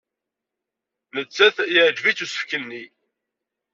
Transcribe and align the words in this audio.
Nettat 1.15 1.57
yeɛjeb-itt 1.73 2.23
usefk-nni. 2.25 2.83